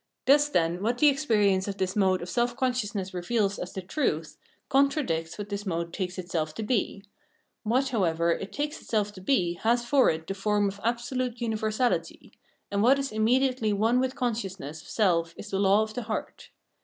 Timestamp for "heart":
16.01-16.49